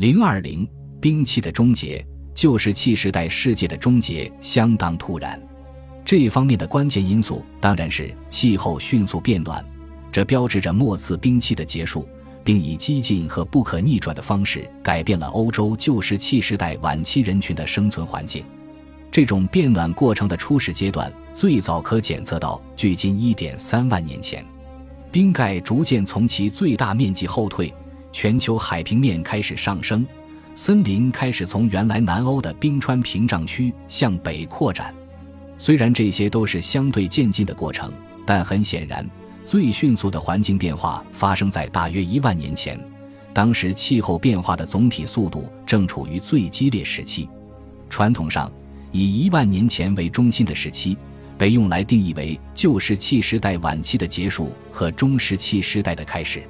[0.00, 0.66] 零二零，
[0.98, 2.02] 兵器的终结，
[2.34, 5.38] 旧石器时代世界的终结相当突然。
[6.06, 9.62] 这一方面的关键因素当然是气候迅速变暖，
[10.10, 12.08] 这标志着末次兵器的结束，
[12.42, 18.42] 并以激进和不可逆转的方式改变了欧洲旧石器时代晚期人群的生存环境。
[19.10, 24.42] 这种变暖过程的初始阶段最早可检测到距今1.3万年前，
[25.12, 27.70] 冰盖逐渐从其最大面积后退，
[28.12, 30.06] 全球海平面开始上升，
[30.54, 34.94] 森林开始从原来南欧的冰川屏障区向北扩展。
[35.58, 37.92] 虽然这些都是相对渐进的过程，
[38.26, 39.08] 但很显然，
[39.44, 42.78] 最迅速的环境变化发生在大约一万年前，
[43.32, 47.28] 当时气候变化的总体速度正处于最激烈时期。
[47.88, 48.50] 传统上。
[48.92, 50.96] 以一万年前为中心的时期，
[51.38, 56.42] 被用来定义为旧石器时代晚期的结束和中石器时代的开始。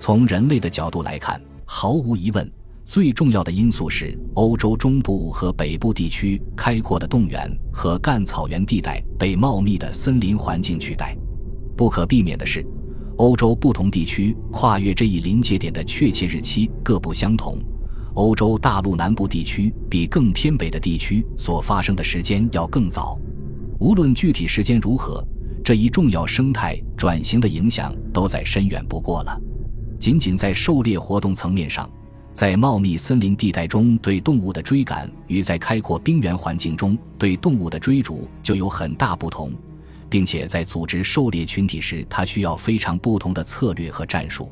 [0.00, 2.50] 从人类的角度来看，毫无疑问，
[2.86, 11.14] 最重要的因素是欧洲中部和北部地区开阔的冻原和干草原地带被茂密的森林环境取代。
[11.76, 12.64] 不可避免的是，
[13.18, 17.58] 欧洲不同地区跨越这一临界点的确切日期各不相同。
[18.14, 23.18] 欧洲大陆南部地区比更偏北的地区所发生的时间要更早。
[23.78, 25.22] 无论具体时间如何，
[25.62, 29.38] 这一重要生态转型的影响都再深远不过了。
[30.00, 31.88] 仅仅在狩猎活动层面上，
[32.32, 39.52] 在茂密森林地带中对动物的追赶与在开阔冰原环境中对动物的追逐就有很大不同，
[40.08, 44.50] 并且在组织狩猎群体时，它需要非常不同的策略和战术。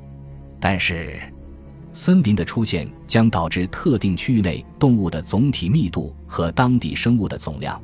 [0.60, 1.18] 但是。
[1.90, 7.80] 森林的出现将导致特定区域内动物的总体密度和当地生物的总量，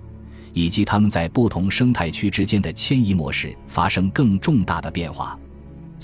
[0.52, 5.36] 以及它们在不同生态区之间的迁移模式发生更重大的变化。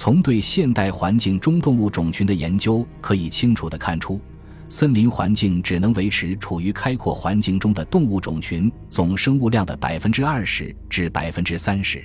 [0.02, 4.18] 从对现代环境中动物种群的研究可以清楚地看出，
[4.66, 12.02] 森林环境只能维持处于开阔环境中的动物种群总生物量的百分之二十至百分之三十。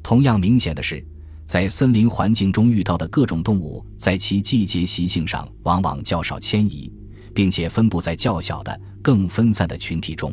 [0.00, 1.04] 同样明显的是。
[1.44, 6.88] 在森林环境中遇到的各种动物，在其季节习性上往往较少迁移，
[7.34, 10.32] 并且分布在较小的、更分散的群体中。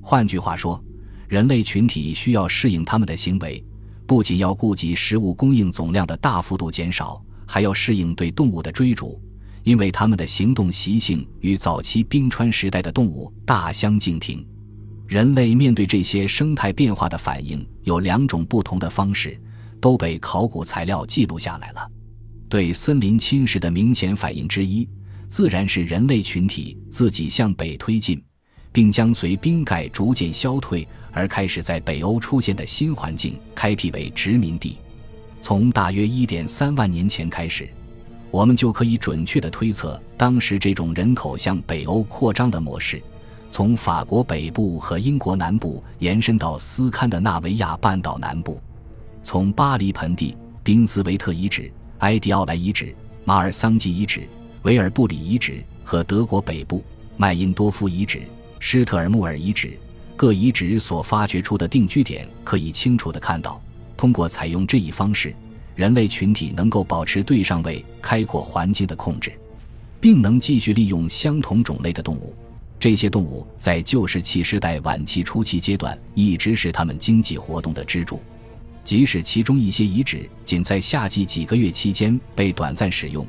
[0.00, 0.80] 换句话说，
[1.28, 3.62] 人类群体需要适应它们的行为，
[4.08, 9.22] 不仅要顾及食物供应总量的大幅度减少，还要适应对动物的追逐，
[9.62, 14.44] 因为它们的行动习性与早期冰川时代的动物大相径庭。
[15.06, 19.40] 人类面对这些生态变化的反应有两种不同的方式。
[19.80, 21.88] 都被考古材料记录下来了。
[22.48, 24.88] 对森林侵蚀的明显反应之一，
[25.28, 28.20] 自然是人类群体自己向北推进，
[28.72, 34.78] 并将随冰盖逐渐消退而开始在北欧出现的新环境开辟为殖民地。
[35.40, 37.68] 从大约1.3万年前开始，
[38.30, 43.02] 我们就可以准确地推测当时这种人口向北欧扩张的模式，
[43.50, 48.60] 从法国北部和英国南部延伸到斯堪的纳维亚半岛南部。
[49.22, 54.28] 从巴黎盆地、宾斯维特遗址、埃迪奥莱遗址、马尔桑基遗址、
[54.62, 56.82] 维尔布里遗址和德国北部
[57.16, 58.22] 麦因多夫遗址、
[58.60, 59.78] 施特尔穆尔遗址
[60.16, 63.62] 各遗址所发掘出的定居点，可以清楚地看到，
[63.96, 65.34] 通过采用这一方式，
[65.74, 69.32] 人类群体能够保持对上位开阔环境的控制，
[70.00, 72.34] 并能继续利用相同种类的动物。
[72.80, 78.20] 这些动物在旧石器时代晚期初期阶段一直是他们经济活动的支柱。
[78.84, 83.26] 即使其中一些遗址仅在夏季几个月期间被短暂使用，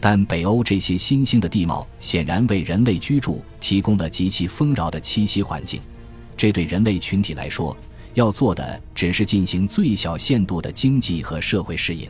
[0.00, 5.80] 但北欧这些新兴的地貌显然为人类居住提供了极其丰饶的栖息环境。
[6.36, 7.76] 这对人类群体来说，
[8.14, 12.08] 要做的只是进行最小限度的经济和社会适应。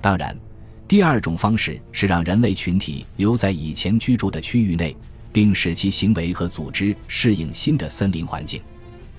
[0.00, 0.36] 当然，
[0.88, 4.96] 第二种方式是让人类群体留在以前居住的区域内，
[5.32, 8.60] 并使其行为和组织适应新的森林环境。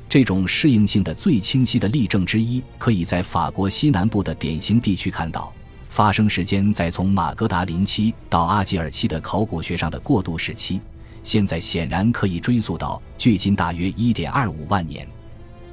[0.09, 5.51] 这种适应性的最清晰的例证之一，可以在法国西南部的典型地区看到。
[5.93, 10.81] 发生时间在从马格达林期到阿吉尔期的考古学上的过渡时期，
[11.21, 15.07] 现在显然可以追溯到距今大约1.25万年。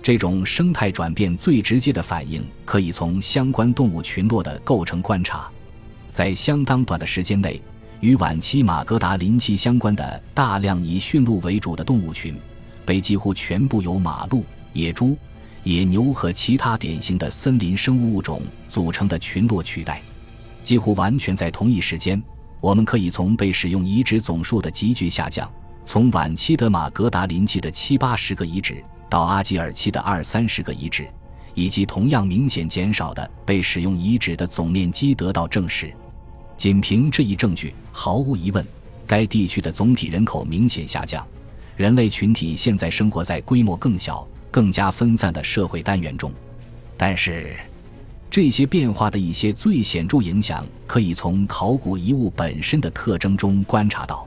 [0.03, 5.51] 这种生态转变最直接的反应，可以从相关动物群落的构成观察。
[6.13, 7.59] 在相当短的时间内，
[8.01, 12.37] 与晚期马格达林期相关的大量以驯鹿为主的动物群。
[12.85, 14.45] 被几乎全部由马鹿、
[14.75, 15.17] 野猪、
[15.63, 20.03] 野牛和其他典型的森林生物物种组成的群落取代，
[20.63, 22.23] 几乎完全在同一时间。
[22.61, 25.51] 我们可以从被使用遗址总数的急剧下降，
[25.87, 31.09] 从晚期的马格达林期的七八十个遗址到阿基尔期的二三十个遗址，
[31.55, 35.91] 以及同样明显减少的被使用遗址的总面积得到证实。
[36.57, 38.67] 仅凭这一证据，毫无疑问。
[39.07, 41.27] 该地区的总体人口明显下降，
[41.77, 46.31] 人类群体现在生活在规模更小、更加分散的社会单元中。
[46.97, 47.57] 但是，
[48.31, 54.25] 这些变化的一些最显著影响，可以从考古遗物本身的特征中观察到。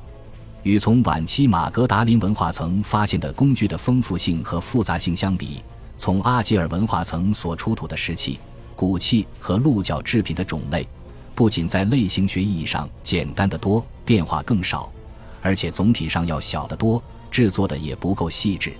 [0.63, 5.63] 与从晚期马格达林文化层发现的工具的丰富性和复杂性相比，
[5.97, 8.39] 从阿吉尔文化层所出土的石器、
[8.75, 10.85] 骨器和鹿角制品的种类。
[11.33, 14.91] 不仅在类型学意义上简单的多，变化更少，
[15.41, 17.01] 而且总体上要小得多，
[17.31, 18.73] 制作的也不够细致。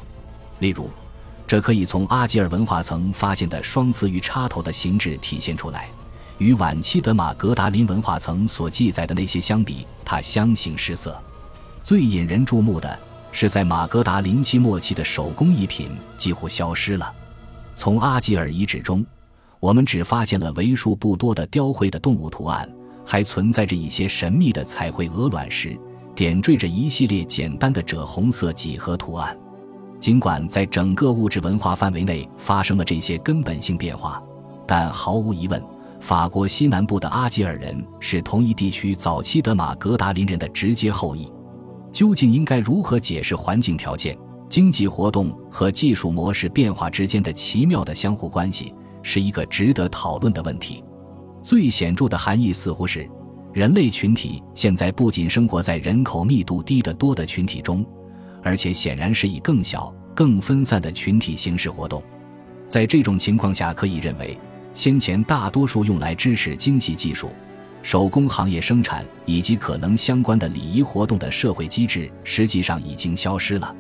[0.60, 0.90] 例如，
[1.46, 5.90] 这可以从阿吉尔文化层发现的双词鱼插头的形制体现出来。
[6.38, 11.22] 与晚期德玛格达林文化层所记载的那些相比，它相形失色。
[11.82, 13.00] 最引人注目的
[13.32, 17.14] 是，在马格达林期末期的手工艺品几乎消失了。
[17.76, 19.06] 从阿吉尔遗址中。
[19.60, 22.70] 我们只发现了为数不多的雕绘的动物图案，
[23.06, 25.80] 还存在着一些神秘的彩绘鹅卵石，
[26.14, 29.38] 点缀着一系列简单的赭红色几何图案。
[30.04, 34.22] 尽管在整个物质文化范围内发生了这些根本性变化，
[34.68, 35.64] 但毫无疑问，
[36.02, 41.32] 法国西南部的阿吉尔人是同一地区早期的马格达林人的直接后裔。
[41.90, 44.18] 究竟应该如何解释环境条件、
[44.50, 48.76] 经济活动和技术模式变化之间的奇妙的相互关系？
[49.04, 50.84] 是一个值得讨论的问题。
[51.42, 53.10] 最显著的含义似乎是，
[53.54, 57.86] 人类群体现在不仅生活在人口密度低得多的群体中，
[58.44, 62.04] 而且显然是以更小、更分散的群体形式活动。
[62.68, 64.38] 在这种情况下，可以认为，
[64.74, 67.30] 先前大多数用来支持精细技术、
[67.82, 73.76] 手工行业生产以及可能相关的礼仪活动的社会机制，实际上已经消失了，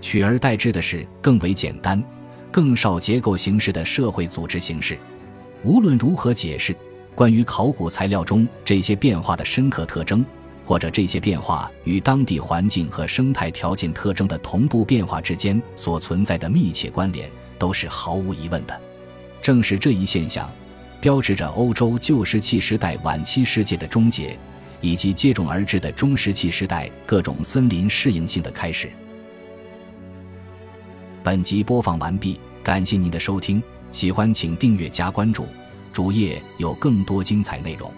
[0.00, 2.02] 取而代之的是更为简单。
[2.50, 4.96] 更少结构形式的社会组织形式，
[5.64, 6.74] 无论如何解释
[7.12, 10.24] 关于考古材料中这些变化的深刻特征，
[10.64, 18.80] 或者这些变化与当地环境和生态条件特征的同步变化之间所存在的密切关联，都是毫无疑问的。
[19.42, 20.50] 正是这一现象，
[21.02, 24.38] 标志着欧洲旧石器时代晚期世界的终结，
[24.80, 28.90] 以及接踵而至的中石器时代各种森林适应性的开始。
[31.22, 33.62] 本集播放完毕，感谢您的收听，
[33.92, 35.46] 喜欢请订阅加关注，
[35.92, 37.92] 主页有更多精彩内容。